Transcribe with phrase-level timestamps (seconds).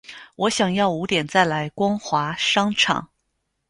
[0.35, 3.07] 我想要五点再来光华商场